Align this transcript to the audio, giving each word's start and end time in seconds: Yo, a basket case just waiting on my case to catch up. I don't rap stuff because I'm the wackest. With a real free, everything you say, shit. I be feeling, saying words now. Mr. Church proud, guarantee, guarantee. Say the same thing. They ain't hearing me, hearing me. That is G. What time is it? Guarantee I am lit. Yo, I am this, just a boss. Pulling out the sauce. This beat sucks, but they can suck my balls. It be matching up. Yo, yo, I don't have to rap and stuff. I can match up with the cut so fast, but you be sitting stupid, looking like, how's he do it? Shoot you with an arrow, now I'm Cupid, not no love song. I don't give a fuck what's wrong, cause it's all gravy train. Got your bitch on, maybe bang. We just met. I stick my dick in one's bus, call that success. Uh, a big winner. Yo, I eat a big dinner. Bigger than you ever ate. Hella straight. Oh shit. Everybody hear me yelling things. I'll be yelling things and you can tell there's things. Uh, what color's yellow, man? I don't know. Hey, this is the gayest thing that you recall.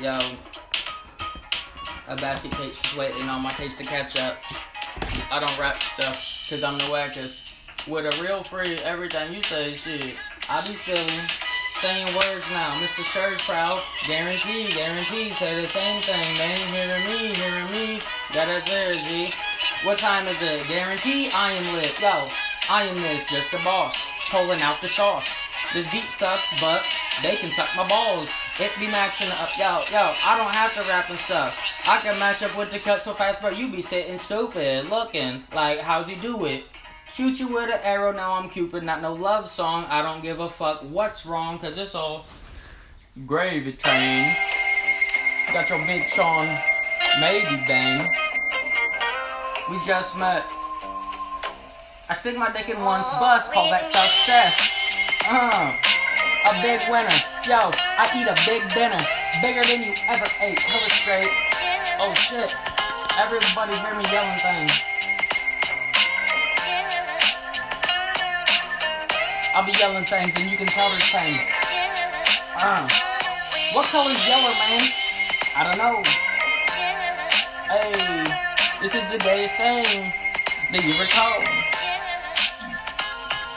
Yo, 0.00 0.18
a 2.08 2.16
basket 2.16 2.50
case 2.52 2.80
just 2.80 2.96
waiting 2.96 3.28
on 3.28 3.42
my 3.42 3.50
case 3.50 3.76
to 3.76 3.84
catch 3.84 4.18
up. 4.18 4.38
I 5.30 5.38
don't 5.38 5.58
rap 5.58 5.82
stuff 5.82 6.16
because 6.44 6.64
I'm 6.64 6.78
the 6.78 6.84
wackest. 6.84 7.86
With 7.86 8.06
a 8.06 8.22
real 8.22 8.42
free, 8.42 8.76
everything 8.84 9.34
you 9.34 9.42
say, 9.42 9.74
shit. 9.74 10.18
I 10.48 10.56
be 10.66 10.74
feeling, 10.80 11.08
saying 11.80 12.06
words 12.16 12.48
now. 12.50 12.72
Mr. 12.80 13.04
Church 13.04 13.38
proud, 13.46 13.80
guarantee, 14.06 14.72
guarantee. 14.72 15.30
Say 15.32 15.60
the 15.60 15.66
same 15.66 16.00
thing. 16.02 16.36
They 16.36 16.44
ain't 16.44 16.70
hearing 16.70 17.04
me, 17.06 17.34
hearing 17.34 17.70
me. 17.70 18.00
That 18.32 18.48
is 18.48 19.04
G. 19.04 19.30
What 19.84 19.98
time 19.98 20.26
is 20.26 20.40
it? 20.40 20.66
Guarantee 20.68 21.30
I 21.34 21.52
am 21.52 21.74
lit. 21.74 22.00
Yo, 22.00 22.28
I 22.70 22.84
am 22.84 22.94
this, 22.94 23.28
just 23.28 23.52
a 23.52 23.58
boss. 23.62 24.10
Pulling 24.30 24.62
out 24.62 24.80
the 24.80 24.88
sauce. 24.88 25.28
This 25.74 25.90
beat 25.90 26.10
sucks, 26.10 26.60
but 26.60 26.82
they 27.22 27.36
can 27.36 27.48
suck 27.50 27.68
my 27.74 27.88
balls. 27.88 28.28
It 28.60 28.70
be 28.78 28.86
matching 28.88 29.30
up. 29.40 29.48
Yo, 29.56 29.82
yo, 29.90 30.14
I 30.22 30.36
don't 30.36 30.52
have 30.52 30.74
to 30.74 30.90
rap 30.92 31.08
and 31.08 31.18
stuff. 31.18 31.88
I 31.88 31.98
can 32.00 32.18
match 32.20 32.42
up 32.42 32.56
with 32.58 32.70
the 32.70 32.78
cut 32.78 33.00
so 33.00 33.12
fast, 33.12 33.40
but 33.40 33.56
you 33.56 33.70
be 33.70 33.80
sitting 33.80 34.18
stupid, 34.18 34.90
looking 34.90 35.44
like, 35.54 35.80
how's 35.80 36.08
he 36.08 36.16
do 36.16 36.44
it? 36.44 36.64
Shoot 37.14 37.40
you 37.40 37.48
with 37.48 37.72
an 37.72 37.80
arrow, 37.82 38.12
now 38.12 38.34
I'm 38.34 38.50
Cupid, 38.50 38.84
not 38.84 39.00
no 39.00 39.14
love 39.14 39.48
song. 39.48 39.86
I 39.88 40.02
don't 40.02 40.22
give 40.22 40.40
a 40.40 40.50
fuck 40.50 40.82
what's 40.82 41.24
wrong, 41.24 41.58
cause 41.58 41.78
it's 41.78 41.94
all 41.94 42.26
gravy 43.26 43.72
train. 43.72 44.34
Got 45.54 45.70
your 45.70 45.78
bitch 45.80 46.18
on, 46.18 46.46
maybe 47.18 47.64
bang. 47.66 48.06
We 49.70 49.78
just 49.86 50.18
met. 50.18 50.44
I 52.10 52.14
stick 52.14 52.36
my 52.36 52.52
dick 52.52 52.68
in 52.68 52.78
one's 52.78 53.08
bus, 53.18 53.50
call 53.50 53.70
that 53.70 53.86
success. 53.86 54.81
Uh, 55.24 55.76
a 56.50 56.62
big 56.62 56.82
winner. 56.90 57.14
Yo, 57.46 57.70
I 57.98 58.10
eat 58.16 58.26
a 58.26 58.34
big 58.44 58.66
dinner. 58.74 58.98
Bigger 59.40 59.62
than 59.62 59.82
you 59.86 59.94
ever 60.08 60.26
ate. 60.40 60.60
Hella 60.60 60.90
straight. 60.90 61.30
Oh 62.00 62.12
shit. 62.14 62.56
Everybody 63.18 63.78
hear 63.78 63.94
me 63.94 64.04
yelling 64.10 64.38
things. 64.42 64.82
I'll 69.54 69.66
be 69.66 69.72
yelling 69.78 70.04
things 70.04 70.32
and 70.34 70.50
you 70.50 70.56
can 70.56 70.66
tell 70.66 70.90
there's 70.90 71.10
things. 71.12 71.52
Uh, 72.58 72.88
what 73.74 73.86
color's 73.86 74.28
yellow, 74.28 74.52
man? 74.58 74.82
I 75.54 75.62
don't 75.64 75.78
know. 75.78 76.02
Hey, 77.70 78.24
this 78.80 78.94
is 78.94 79.04
the 79.12 79.18
gayest 79.18 79.54
thing 79.54 80.12
that 80.72 80.82
you 80.84 80.98
recall. 80.98 81.91